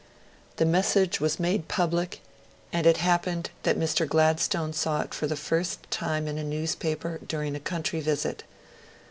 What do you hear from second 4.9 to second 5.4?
it for the